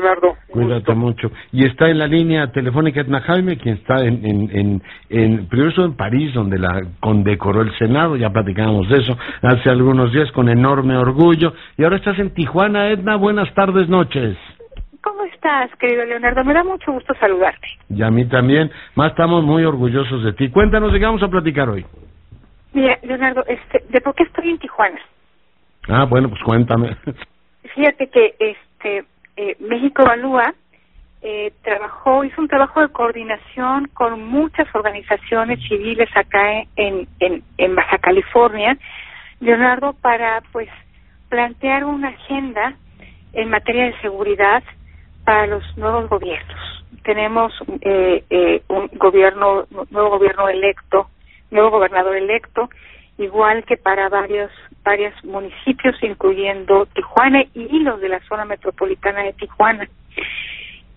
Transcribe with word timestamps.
Leonardo. 0.00 0.36
Cuídate 0.48 0.94
mucho. 0.94 1.30
Y 1.52 1.66
está 1.66 1.88
en 1.88 1.98
la 1.98 2.06
línea 2.06 2.50
telefónica 2.52 3.00
Edna 3.00 3.20
Jaime, 3.20 3.56
quien 3.56 3.76
está 3.76 4.00
en, 4.04 4.24
en, 4.24 4.56
en, 4.56 4.82
en, 5.10 5.46
primero 5.48 5.84
en 5.84 5.94
París, 5.94 6.32
donde 6.34 6.58
la 6.58 6.82
condecoró 7.00 7.62
el 7.62 7.76
Senado, 7.78 8.16
ya 8.16 8.30
platicábamos 8.30 8.88
de 8.88 8.96
eso 8.96 9.16
hace 9.42 9.70
algunos 9.70 10.12
días 10.12 10.30
con 10.32 10.48
enorme 10.48 10.96
orgullo. 10.96 11.52
Y 11.76 11.84
ahora 11.84 11.96
estás 11.96 12.18
en 12.18 12.30
Tijuana, 12.30 12.88
Edna. 12.90 13.16
Buenas 13.16 13.52
tardes, 13.54 13.88
noches. 13.88 14.36
¿Cómo 15.00 15.24
estás, 15.24 15.70
querido 15.76 16.04
Leonardo? 16.04 16.44
Me 16.44 16.54
da 16.54 16.64
mucho 16.64 16.92
gusto 16.92 17.14
saludarte. 17.20 17.66
Y 17.88 18.02
a 18.02 18.10
mí 18.10 18.24
también. 18.26 18.70
Más 18.94 19.10
estamos 19.10 19.44
muy 19.44 19.64
orgullosos 19.64 20.24
de 20.24 20.32
ti. 20.32 20.50
Cuéntanos 20.50 20.92
de 20.92 20.98
qué 20.98 21.04
vamos 21.04 21.22
a 21.22 21.28
platicar 21.28 21.68
hoy. 21.68 21.84
Mira, 22.72 22.98
Leonardo, 23.02 23.44
este, 23.46 23.84
¿de 23.88 24.00
por 24.00 24.14
qué 24.14 24.24
estoy 24.24 24.50
en 24.50 24.58
Tijuana? 24.58 24.98
Ah, 25.88 26.04
bueno, 26.04 26.28
pues 26.28 26.42
cuéntame. 26.42 26.96
Fíjate 27.74 28.08
que 28.08 28.34
este 28.38 29.04
Evalúa 30.08 30.54
eh, 31.20 31.52
trabajó, 31.62 32.24
hizo 32.24 32.40
un 32.40 32.48
trabajo 32.48 32.80
de 32.80 32.88
coordinación 32.88 33.88
con 33.92 34.22
muchas 34.22 34.66
organizaciones 34.74 35.60
civiles 35.68 36.08
acá 36.14 36.62
en, 36.76 37.06
en, 37.20 37.42
en 37.58 37.74
Baja 37.74 37.98
California, 37.98 38.78
Leonardo, 39.40 39.92
para 39.92 40.42
pues 40.50 40.70
plantear 41.28 41.84
una 41.84 42.08
agenda 42.08 42.74
en 43.34 43.50
materia 43.50 43.84
de 43.84 44.00
seguridad 44.00 44.62
para 45.26 45.46
los 45.46 45.76
nuevos 45.76 46.08
gobiernos. 46.08 46.84
Tenemos 47.02 47.52
eh, 47.82 48.24
eh, 48.30 48.62
un 48.68 48.88
gobierno, 48.94 49.66
nuevo 49.90 50.08
gobierno 50.08 50.48
electo, 50.48 51.10
nuevo 51.50 51.68
gobernador 51.68 52.16
electo, 52.16 52.70
igual 53.18 53.64
que 53.64 53.76
para 53.76 54.08
varios 54.08 54.50
varios 54.84 55.12
municipios, 55.24 55.96
incluyendo 56.02 56.86
Tijuana 56.86 57.44
y 57.52 57.80
los 57.80 58.00
de 58.00 58.08
la 58.08 58.20
zona 58.20 58.46
metropolitana 58.46 59.22
de 59.22 59.34
Tijuana. 59.34 59.86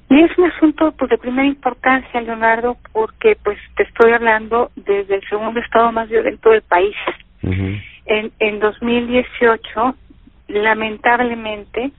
Y 0.09 0.21
es 0.21 0.38
un 0.38 0.45
asunto 0.45 0.94
pues 0.97 1.09
de 1.09 1.17
primera 1.17 1.47
importancia, 1.47 2.21
Leonardo, 2.21 2.77
porque 2.94 3.38
pues 3.44 3.58
te 3.75 3.83
estoy 3.83 4.14
hablando 4.14 4.72
desde 4.75 5.16
el 5.16 5.27
segundo 5.27 5.59
estado 5.59 5.92
más 5.92 6.09
violento 6.09 6.52
del 6.52 6.61
país. 6.61 6.95
En 7.42 8.31
en 8.39 8.59
2018, 8.59 9.95
lamentablemente, 10.47 11.92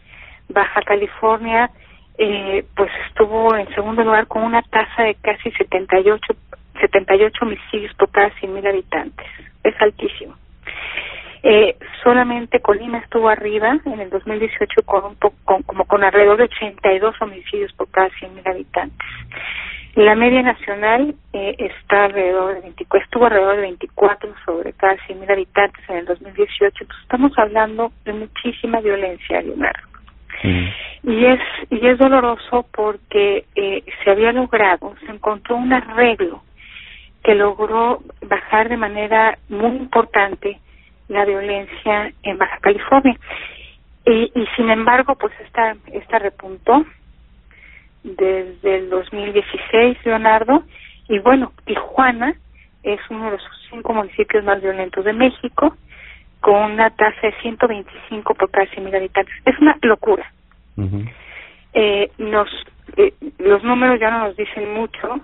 Baja 0.49 0.83
California 0.83 1.71
eh, 2.19 2.65
pues 2.77 2.91
estuvo 3.09 3.57
en 3.57 3.69
segundo 3.75 4.05
lugar 4.05 4.27
con 4.27 4.45
una 4.45 4.63
tasa 4.63 5.05
de 5.05 5.15
casi 5.17 5.51
78 5.53 6.35
78 6.83 7.45
homicidios 7.45 7.95
por 7.95 8.11
cada 8.11 8.31
100.000 8.41 8.69
habitantes. 8.69 9.27
Es 9.63 9.75
altísimo. 9.81 10.35
Eh, 11.45 11.77
solamente 12.05 12.61
Colima 12.61 12.99
estuvo 12.99 13.29
arriba 13.29 13.79
en 13.85 14.01
el 14.01 14.11
2018 14.11 14.83
con, 14.85 15.05
un 15.05 15.17
con 15.45 15.63
como 15.63 15.85
con 15.87 16.05
alrededor 16.05 16.37
de 16.39 16.45
82 16.45 17.21
homicidios 17.21 17.73
por 17.73 17.89
cada 17.91 18.09
100.000 18.11 18.49
habitantes. 18.49 19.09
La 19.95 20.15
media 20.15 20.43
nacional 20.43 21.15
eh, 21.33 21.55
está 21.59 22.05
alrededor 22.05 22.55
de 22.55 22.61
24, 22.63 23.05
estuvo 23.05 23.27
alrededor 23.27 23.57
de 23.57 23.63
24 23.63 24.35
sobre 24.45 24.73
cada 24.73 24.97
100.000 25.09 25.31
habitantes 25.31 25.85
en 25.89 25.97
el 25.97 26.07
2018. 26.07 26.67
Entonces 26.81 27.03
estamos 27.03 27.33
hablando 27.37 27.93
de 28.05 28.13
muchísima 28.13 28.81
violencia, 28.81 29.43
Leonardo. 29.43 29.89
Y 31.05 31.25
es 31.25 31.41
y 31.71 31.87
es 31.87 31.99
doloroso 31.99 32.67
porque 32.73 33.45
eh, 33.55 33.85
se 34.03 34.11
había 34.11 34.33
logrado, 34.33 34.95
se 35.05 35.13
encontró 35.13 35.57
un 35.57 35.73
arreglo 35.73 36.43
que 37.23 37.35
logró 37.35 38.03
bajar 38.23 38.69
de 38.69 38.77
manera 38.77 39.39
muy 39.49 39.77
importante 39.77 40.59
la 41.09 41.25
violencia 41.25 42.13
en 42.23 42.39
Baja 42.39 42.59
California. 42.61 43.17
Y, 44.05 44.33
y 44.35 44.47
sin 44.57 44.71
embargo, 44.71 45.15
pues 45.15 45.33
esta, 45.45 45.77
esta 45.93 46.19
repuntó 46.19 46.85
desde 48.03 48.79
el 48.79 48.91
2016, 48.91 49.99
Leonardo, 50.05 50.65
y 51.09 51.19
bueno, 51.21 51.53
Tijuana 51.65 52.35
es 52.83 53.01
uno 53.11 53.27
de 53.27 53.31
los 53.33 53.43
cinco 53.71 53.93
municipios 53.93 54.45
más 54.45 54.61
violentos 54.61 55.05
de 55.05 55.13
México, 55.13 55.77
con 56.41 56.73
una 56.73 56.91
tasa 56.91 57.21
de 57.23 57.35
125 57.41 58.35
por 58.35 58.51
cada 58.51 58.67
100.000 58.67 58.97
habitantes. 58.97 59.35
Es 59.45 59.59
una 59.61 59.77
locura. 59.83 60.31
eh, 61.75 62.11
nos, 62.19 62.49
eh, 62.97 63.15
los 63.39 63.63
números 63.63 64.01
ya 64.01 64.11
no 64.11 64.27
nos 64.27 64.37
dicen 64.37 64.75
mucho, 64.75 65.21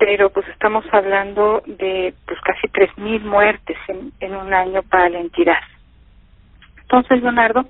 pero 0.00 0.30
pues 0.30 0.48
estamos 0.48 0.82
hablando 0.92 1.62
de 1.66 2.14
pues 2.26 2.40
casi 2.40 2.66
3.000 2.68 3.20
muertes 3.20 3.76
en, 3.86 4.34
un 4.34 4.54
año 4.54 4.82
para 4.84 5.10
la 5.10 5.20
entidad. 5.20 5.60
Entonces, 6.80 7.20
Leonardo, 7.22 7.66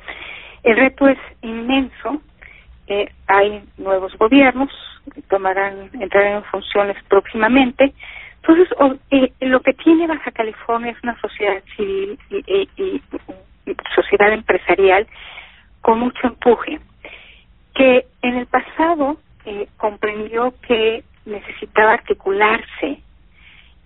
el 0.62 0.76
reto 0.76 1.08
es 1.08 1.18
inmenso. 1.42 2.22
Eh, 2.86 3.12
hay 3.26 3.64
nuevos 3.78 4.16
gobiernos 4.16 4.70
que 5.12 5.22
tomarán, 5.22 5.90
entrarán 6.00 6.36
en 6.36 6.44
funciones 6.44 6.96
próximamente. 7.08 7.92
Entonces, 8.36 8.68
eh, 9.10 9.32
lo 9.40 9.60
que 9.60 9.72
tiene 9.72 10.06
Baja 10.06 10.30
California 10.30 10.92
es 10.92 11.02
una 11.02 11.20
sociedad 11.20 11.60
civil 11.76 12.16
y, 12.30 12.36
y, 12.46 13.02
y 13.66 13.76
sociedad 13.92 14.32
empresarial 14.32 15.04
con 15.80 15.98
mucho 15.98 16.28
empuje, 16.28 16.78
que 17.74 18.06
en 18.22 18.36
el 18.36 18.46
pasado 18.46 19.16
eh, 19.46 19.66
comprendió 19.78 20.54
que 20.68 21.02
necesitaba 21.26 21.92
articularse 21.92 23.00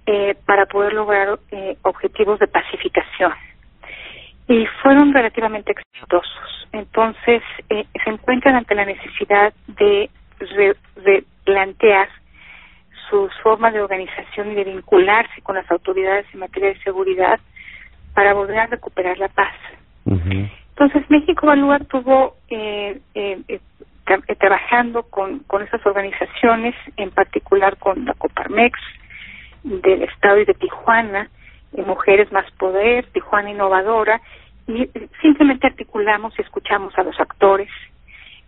eh, 0.07 0.37
para 0.47 0.67
poder 0.67 0.93
lograr 0.93 1.39
eh, 1.51 1.77
objetivos 1.83 2.39
de 2.39 2.47
pacificación 2.47 3.33
y 4.49 4.67
fueron 4.83 5.13
relativamente 5.13 5.73
exitosos. 5.73 6.69
Entonces 6.73 7.43
eh, 7.71 7.87
se 8.03 8.11
encuentran 8.11 8.57
ante 8.57 8.75
la 8.75 8.85
necesidad 8.85 9.53
de 9.67 10.11
replantear 10.97 12.09
sus 13.09 13.33
formas 13.43 13.73
de 13.73 13.81
organización 13.81 14.53
y 14.53 14.55
de 14.55 14.65
vincularse 14.65 15.41
con 15.43 15.57
las 15.57 15.71
autoridades 15.71 16.27
en 16.33 16.41
materia 16.41 16.71
de 16.71 16.83
seguridad 16.83 17.39
para 18.15 18.35
volver 18.35 18.59
a 18.59 18.67
recuperar 18.67 19.19
la 19.19 19.29
paz. 19.29 19.55
Entonces 20.07 21.09
México 21.09 21.47
Evalúa 21.47 21.79
tuvo 21.81 22.37
eh, 22.49 23.01
eh, 23.15 23.61
eh, 24.07 24.37
trabajando 24.37 25.05
con, 25.05 25.41
con 25.41 25.63
esas 25.63 25.85
organizaciones, 25.87 26.75
en 26.97 27.11
particular 27.11 27.77
con 27.79 28.05
la 28.05 28.15
Coparmex 28.15 28.79
del 29.63 30.03
Estado 30.03 30.41
y 30.41 30.45
de 30.45 30.55
Tijuana, 30.55 31.31
Mujeres 31.73 32.31
Más 32.31 32.49
Poder, 32.53 33.07
Tijuana 33.13 33.51
Innovadora, 33.51 34.21
y 34.67 34.89
simplemente 35.21 35.67
articulamos 35.67 36.35
y 36.39 36.43
escuchamos 36.43 36.97
a 36.99 37.03
los 37.03 37.19
actores, 37.19 37.69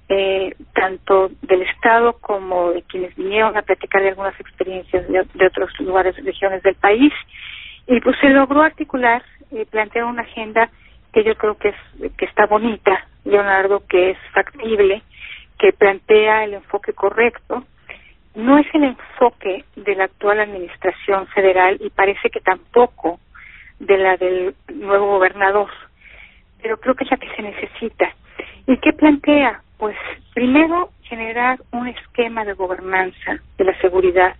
eh, 0.08 0.54
tanto 0.72 1.30
del 1.42 1.62
Estado 1.62 2.14
como 2.20 2.70
de 2.70 2.82
quienes 2.82 3.14
vinieron 3.16 3.56
a 3.56 3.62
platicar 3.62 4.02
de 4.02 4.10
algunas 4.10 4.38
experiencias 4.38 5.08
de, 5.08 5.46
otros 5.46 5.70
lugares, 5.80 6.16
regiones 6.24 6.62
del 6.62 6.76
país, 6.76 7.12
y 7.86 8.00
pues 8.00 8.16
se 8.20 8.28
logró 8.30 8.62
articular, 8.62 9.22
y 9.50 9.64
plantear 9.64 10.04
una 10.04 10.22
agenda 10.22 10.70
que 11.12 11.24
yo 11.24 11.36
creo 11.36 11.56
que 11.56 11.68
es 11.68 12.12
que 12.16 12.24
está 12.24 12.46
bonita, 12.46 13.06
Leonardo, 13.24 13.82
que 13.88 14.10
es 14.10 14.18
factible, 14.32 15.02
que 15.58 15.72
plantea 15.72 16.44
el 16.44 16.54
enfoque 16.54 16.92
correcto. 16.92 17.64
No 18.34 18.58
es 18.58 18.66
el 18.74 18.84
enfoque 18.84 19.64
de 19.76 19.94
la 19.94 20.04
actual 20.04 20.40
administración 20.40 21.26
federal 21.28 21.78
y 21.80 21.90
parece 21.90 22.28
que 22.30 22.40
tampoco 22.40 23.18
de 23.78 23.98
la 23.98 24.16
del 24.16 24.54
nuevo 24.74 25.06
gobernador, 25.06 25.70
pero 26.62 26.78
creo 26.78 26.94
que 26.94 27.04
es 27.04 27.10
la 27.10 27.16
que 27.16 27.34
se 27.34 27.42
necesita. 27.42 28.14
¿Y 28.66 28.76
qué 28.78 28.92
plantea? 28.92 29.62
Pues 29.78 29.96
primero 30.34 30.90
generar 31.02 31.58
un 31.72 31.88
esquema 31.88 32.44
de 32.44 32.54
gobernanza 32.54 33.38
de 33.58 33.64
la 33.64 33.78
seguridad 33.80 34.34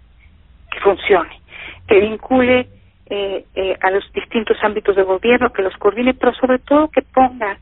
que 0.70 0.80
funcione, 0.80 1.40
que 1.86 2.00
vincule 2.00 2.68
eh, 3.08 3.44
eh, 3.54 3.76
a 3.80 3.90
los 3.90 4.10
distintos 4.12 4.56
ámbitos 4.62 4.96
de 4.96 5.02
gobierno, 5.02 5.52
que 5.52 5.62
los 5.62 5.76
coordine, 5.76 6.14
pero 6.14 6.34
sobre 6.34 6.58
todo 6.58 6.88
que 6.88 7.02
ponga 7.02 7.58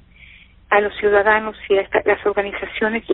a 0.70 0.80
los 0.80 0.96
ciudadanos 0.96 1.56
y 1.68 1.76
a 1.76 1.88
las 2.04 2.24
organizaciones 2.24 3.04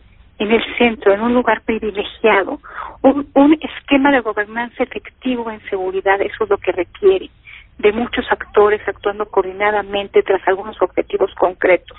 en 0.41 0.51
el 0.51 0.63
centro, 0.79 1.13
en 1.13 1.21
un 1.21 1.35
lugar 1.35 1.61
privilegiado, 1.63 2.59
un, 3.03 3.29
un 3.35 3.59
esquema 3.61 4.11
de 4.11 4.21
gobernanza 4.21 4.83
efectivo 4.83 5.51
en 5.51 5.61
seguridad, 5.69 6.21
eso 6.21 6.45
es 6.45 6.51
lo 6.51 6.57
que 6.59 6.73
requiere 6.73 7.31
de 7.79 7.93
muchos 7.93 8.25
actores 8.31 8.81
actuando 8.87 9.27
coordinadamente 9.27 10.23
tras 10.23 10.47
algunos 10.49 10.81
objetivos 10.81 11.31
concretos. 11.35 11.99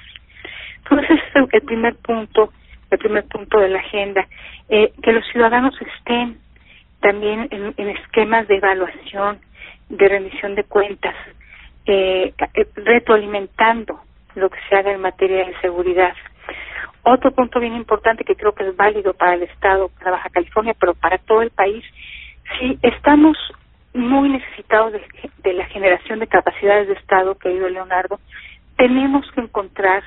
Entonces, 0.78 1.20
ese 1.30 1.40
es 1.40 1.54
el 1.54 1.62
primer 1.62 1.96
punto, 1.96 2.52
el 2.90 2.98
primer 2.98 3.26
punto 3.26 3.60
de 3.60 3.70
la 3.70 3.80
agenda, 3.80 4.28
eh, 4.70 4.92
que 5.02 5.12
los 5.12 5.26
ciudadanos 5.32 5.76
estén 5.80 6.38
también 7.00 7.48
en, 7.52 7.90
esquemas 7.90 8.48
de 8.48 8.58
evaluación, 8.58 9.40
de 9.90 10.08
rendición 10.08 10.56
de 10.56 10.64
cuentas, 10.64 11.16
eh, 11.86 12.34
retroalimentando 12.76 14.02
lo 14.36 14.50
que 14.50 14.60
se 14.70 14.76
haga 14.76 14.92
en 14.92 15.02
materia 15.02 15.46
de 15.46 15.60
seguridad. 15.62 16.14
Otro 17.04 17.32
punto 17.32 17.60
bien 17.60 17.76
importante 17.76 18.24
que 18.24 18.36
creo 18.36 18.54
que 18.54 18.68
es 18.68 18.76
válido 18.76 19.14
para 19.14 19.34
el 19.36 19.44
Estado, 19.44 19.90
para 19.90 20.12
Baja 20.12 20.30
California, 20.30 20.76
pero 20.80 20.94
para 20.94 21.18
todo 21.18 21.42
el 21.42 21.50
país, 21.50 21.84
si 22.60 22.78
estamos 22.82 23.38
muy 23.94 24.30
necesitados 24.30 24.94
de, 24.94 25.02
de 25.44 25.54
la 25.54 25.66
generación 25.66 26.20
de 26.20 26.28
capacidades 26.28 26.88
de 26.88 26.94
Estado, 26.94 27.36
querido 27.36 27.68
Leonardo, 27.70 28.20
tenemos 28.78 29.30
que 29.32 29.42
encontrar 29.42 30.04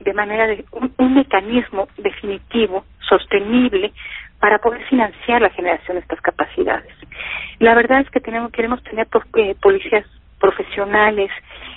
de 0.00 0.12
manera 0.12 0.46
de 0.46 0.64
un, 0.72 1.14
mecanismo 1.14 1.88
definitivo, 1.96 2.84
sostenible 3.08 3.92
para 4.38 4.58
poder 4.58 4.84
financiar 4.86 5.40
la 5.40 5.50
generación 5.50 5.96
de 5.96 6.00
estas 6.00 6.20
capacidades. 6.20 6.92
La 7.58 7.74
verdad 7.74 8.00
es 8.00 8.10
que 8.10 8.20
tenemos 8.20 8.50
queremos 8.52 8.82
tener 8.82 9.08
eh, 9.36 9.54
policías 9.60 10.04
profesionales, 10.40 11.30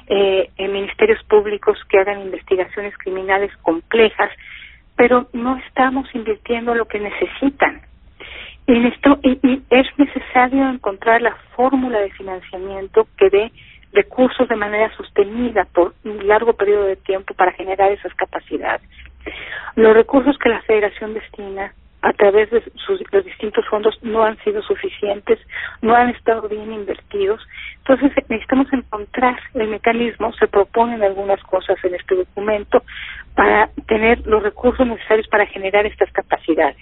eh, 0.07 0.49
en 0.57 0.73
ministerios 0.73 1.21
públicos 1.23 1.77
que 1.89 1.99
hagan 1.99 2.21
investigaciones 2.21 2.97
criminales 2.97 3.51
complejas, 3.61 4.31
pero 4.95 5.27
no 5.33 5.57
estamos 5.57 6.07
invirtiendo 6.13 6.73
lo 6.75 6.85
que 6.85 6.99
necesitan. 6.99 7.81
En 8.67 8.85
esto, 8.85 9.19
y, 9.23 9.61
es 9.69 9.87
necesario 9.97 10.69
encontrar 10.69 11.21
la 11.21 11.35
fórmula 11.55 11.99
de 11.99 12.11
financiamiento 12.11 13.07
que 13.17 13.29
dé 13.29 13.51
recursos 13.93 14.47
de 14.49 14.55
manera 14.55 14.93
sostenida 14.97 15.65
por 15.73 15.93
un 16.03 16.27
largo 16.27 16.53
periodo 16.53 16.85
de 16.85 16.97
tiempo 16.97 17.33
para 17.33 17.53
generar 17.53 17.91
esas 17.91 18.13
capacidades. 18.15 18.87
Los 19.75 19.93
recursos 19.93 20.37
que 20.37 20.49
la 20.49 20.61
Federación 20.61 21.13
destina 21.13 21.73
a 22.01 22.13
través 22.13 22.49
de 22.51 22.63
sus, 22.75 23.01
los 23.11 23.25
distintos 23.25 23.65
fondos 23.67 23.97
no 24.01 24.23
han 24.23 24.37
sido 24.43 24.61
suficientes, 24.61 25.39
no 25.81 25.95
han 25.95 26.09
estado 26.09 26.47
bien 26.47 26.71
invertidos. 26.71 27.41
Entonces 27.87 28.11
necesitamos 28.27 28.67
encontrar 28.73 29.39
el 29.53 29.69
mecanismo, 29.69 30.33
se 30.33 30.47
proponen 30.47 31.01
algunas 31.03 31.41
cosas 31.43 31.77
en 31.85 31.95
este 31.95 32.15
documento 32.15 32.83
para 33.33 33.69
tener 33.87 34.27
los 34.27 34.43
recursos 34.43 34.85
necesarios 34.85 35.25
para 35.29 35.45
generar 35.45 35.85
estas 35.85 36.11
capacidades. 36.11 36.75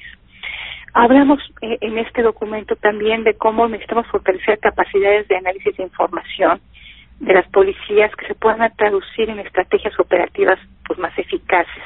Hablamos 0.94 1.40
eh, 1.62 1.78
en 1.82 2.00
este 2.00 2.24
documento 2.24 2.76
también 2.78 3.24
de 3.24 3.36
cómo 3.36 3.68
necesitamos 3.68 4.08
fortalecer 4.08 4.58
capacidades 4.58 5.28
de 5.28 5.38
análisis 5.38 5.78
de 5.78 5.84
información 5.84 6.60
de 7.20 7.34
las 7.36 7.48
policías 7.50 8.12
que 8.16 8.26
se 8.26 8.34
puedan 8.34 8.76
traducir 8.76 9.30
en 9.30 9.40
estrategias 9.40 9.94
operativas 10.00 10.58
pues 10.88 10.98
más 10.98 11.16
eficaces. 11.20 11.84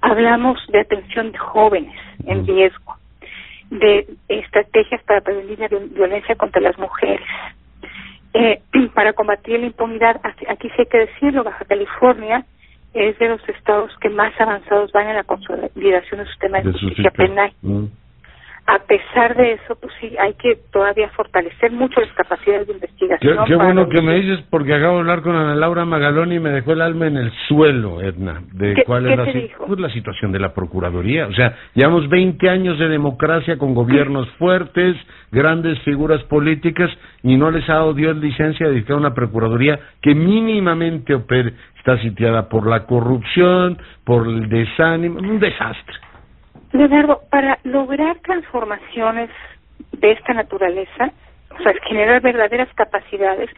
Hablamos 0.00 0.58
de 0.72 0.80
atención 0.80 1.30
de 1.30 1.38
jóvenes 1.38 2.00
en 2.26 2.44
riesgo, 2.44 2.96
de 3.70 4.08
estrategias 4.26 5.04
para 5.04 5.20
prevenir 5.20 5.60
la 5.60 5.68
violencia 5.68 6.34
contra 6.34 6.60
las 6.60 6.76
mujeres, 6.78 7.28
eh, 8.34 8.60
para 8.94 9.12
combatir 9.12 9.60
la 9.60 9.66
impunidad. 9.66 10.20
Aquí 10.24 10.68
sí 10.68 10.74
hay 10.78 10.86
que 10.86 10.98
decirlo, 10.98 11.44
Baja 11.44 11.64
California 11.64 12.44
es 12.92 13.18
de 13.18 13.28
los 13.28 13.48
estados 13.48 13.92
que 14.00 14.08
más 14.08 14.32
avanzados 14.40 14.90
van 14.92 15.08
en 15.08 15.16
la 15.16 15.24
consolidación 15.24 16.18
del 16.18 16.26
sistema 16.28 16.60
de, 16.60 16.72
justicia 16.72 17.10
penal. 17.10 17.52
Mm 17.62 17.86
a 18.70 18.78
pesar 18.86 19.36
de 19.36 19.54
eso, 19.54 19.74
pues 19.80 19.92
sí, 20.00 20.14
hay 20.16 20.34
que 20.34 20.54
todavía 20.70 21.08
fortalecer 21.08 21.72
mucho 21.72 22.00
las 22.00 22.12
capacidades 22.12 22.68
de 22.68 22.74
investigación. 22.74 23.44
Qué, 23.44 23.56
bueno 23.56 23.88
que 23.88 24.00
me 24.00 24.14
dices, 24.14 24.44
porque 24.48 24.72
acabo 24.74 24.94
de 24.94 25.00
hablar 25.00 25.22
con 25.22 25.34
Ana 25.34 25.56
Laura 25.56 25.84
Magaloni 25.84 26.36
y 26.36 26.38
me 26.38 26.50
dejó 26.50 26.74
el 26.74 26.80
alma 26.80 27.08
en 27.08 27.16
el 27.16 27.32
suelo, 27.48 28.00
Edna, 28.00 28.42
de 28.52 28.84
cuál 28.86 29.08
es 29.08 29.18
la, 29.18 29.66
pues, 29.66 29.80
la 29.80 29.90
situación 29.90 30.30
de 30.30 30.38
la 30.38 30.54
Procuraduría. 30.54 31.26
O 31.26 31.32
sea, 31.32 31.56
llevamos 31.74 32.08
20 32.08 32.48
años 32.48 32.78
de 32.78 32.86
democracia 32.86 33.58
con 33.58 33.74
gobiernos 33.74 34.30
fuertes, 34.38 34.94
grandes 35.32 35.76
figuras 35.80 36.22
políticas, 36.24 36.90
y 37.24 37.36
no 37.36 37.50
les 37.50 37.68
ha 37.68 37.74
dado 37.74 37.92
Dios 37.92 38.16
licencia 38.18 38.66
de 38.66 38.74
dedicar 38.74 38.96
una 38.96 39.14
Procuraduría 39.14 39.80
que 40.00 40.14
mínimamente 40.14 41.12
opere. 41.12 41.54
Está 41.76 41.98
sitiada 41.98 42.48
por 42.48 42.68
la 42.68 42.84
corrupción, 42.84 43.78
por 44.04 44.28
el 44.28 44.48
desánimo, 44.48 45.18
un 45.18 45.40
desastre. 45.40 46.09
Leonardo, 46.72 47.20
para 47.30 47.58
lograr 47.64 48.18
transformaciones 48.20 49.30
de 49.92 50.12
esta 50.12 50.34
naturaleza, 50.34 51.12
o 51.58 51.62
sea, 51.62 51.72
generar 51.88 52.20
verdaderas 52.22 52.68
capacidades, 52.74 53.50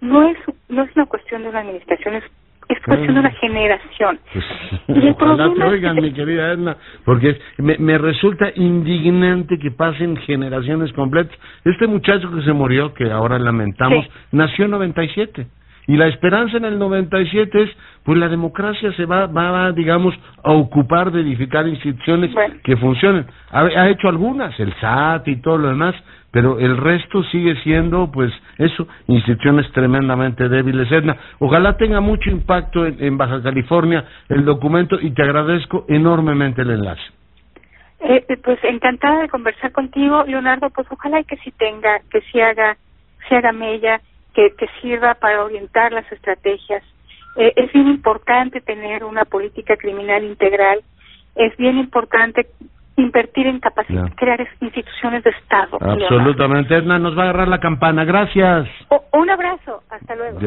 no 0.00 0.28
es 0.28 0.36
no 0.68 0.82
es 0.82 0.94
una 0.96 1.06
cuestión 1.06 1.42
de 1.42 1.48
una 1.48 1.60
administración, 1.60 2.14
es, 2.14 2.24
es 2.68 2.80
cuestión 2.82 3.14
de 3.14 3.20
una 3.20 3.30
generación. 3.30 4.18
Pues, 4.32 4.44
y 4.88 5.06
el 5.06 5.62
oigan, 5.62 5.96
mi 5.96 6.12
querida 6.12 6.52
Edna, 6.52 6.76
porque 7.04 7.38
me, 7.58 7.78
me 7.78 7.98
resulta 7.98 8.50
indignante 8.54 9.58
que 9.58 9.70
pasen 9.70 10.16
generaciones 10.18 10.92
completas. 10.92 11.36
Este 11.64 11.86
muchacho 11.86 12.30
que 12.32 12.42
se 12.42 12.52
murió, 12.52 12.92
que 12.94 13.10
ahora 13.10 13.38
lamentamos, 13.38 14.06
nació 14.32 14.64
en 14.64 14.72
97. 14.72 15.46
Y 15.86 15.96
la 15.96 16.08
esperanza 16.08 16.56
en 16.56 16.64
el 16.64 16.78
97 16.78 17.62
es, 17.62 17.70
pues 18.02 18.18
la 18.18 18.28
democracia 18.28 18.92
se 18.92 19.04
va, 19.04 19.26
va 19.26 19.70
digamos, 19.72 20.14
a 20.42 20.52
ocupar 20.52 21.12
de 21.12 21.20
edificar 21.20 21.66
instituciones 21.68 22.34
que 22.64 22.76
funcionen. 22.76 23.26
Ha, 23.50 23.88
hecho 23.88 24.08
algunas, 24.08 24.58
el 24.58 24.74
SAT 24.80 25.28
y 25.28 25.36
todo 25.36 25.58
lo 25.58 25.68
demás, 25.68 25.94
pero 26.32 26.58
el 26.58 26.76
resto 26.76 27.22
sigue 27.24 27.54
siendo, 27.62 28.10
pues, 28.10 28.32
eso, 28.58 28.86
instituciones 29.06 29.70
tremendamente 29.72 30.48
débiles. 30.48 30.90
Edna, 30.90 31.16
ojalá 31.38 31.76
tenga 31.76 32.00
mucho 32.00 32.30
impacto 32.30 32.84
en, 32.84 33.16
Baja 33.16 33.40
California 33.42 34.04
el 34.28 34.44
documento 34.44 35.00
y 35.00 35.12
te 35.12 35.22
agradezco 35.22 35.84
enormemente 35.88 36.62
el 36.62 36.70
enlace. 36.70 37.02
Eh, 38.00 38.24
eh, 38.28 38.36
pues 38.42 38.58
encantada 38.64 39.22
de 39.22 39.28
conversar 39.28 39.72
contigo, 39.72 40.24
Leonardo, 40.26 40.68
pues 40.70 40.86
ojalá 40.90 41.20
y 41.20 41.24
que 41.24 41.36
sí 41.38 41.50
tenga, 41.52 42.00
que 42.10 42.20
sí 42.32 42.40
haga, 42.40 42.76
se 43.28 43.36
haga 43.36 43.52
mella 43.52 44.00
que, 44.36 44.68
sirva 44.82 45.14
para 45.14 45.42
orientar 45.42 45.92
las 45.92 46.10
estrategias. 46.12 46.82
Eh, 47.36 47.52
es 47.56 47.72
bien 47.72 47.88
importante 47.88 48.60
tener 48.60 49.04
una 49.04 49.24
política 49.24 49.76
criminal 49.76 50.24
integral, 50.24 50.80
es 51.34 51.56
bien 51.56 51.78
importante 51.78 52.46
invertir 52.96 53.46
en 53.46 53.60
capacidad, 53.60 54.10
crear 54.14 54.40
instituciones 54.60 55.22
de 55.22 55.30
Estado. 55.30 55.78
Absolutamente, 55.80 56.74
Edna, 56.74 56.98
nos 56.98 57.16
va 57.16 57.22
a 57.22 57.24
agarrar 57.24 57.48
la 57.48 57.60
campana. 57.60 58.04
Gracias. 58.04 58.68
un 59.12 59.30
abrazo, 59.30 59.82
hasta 59.90 60.14
luego. 60.14 60.38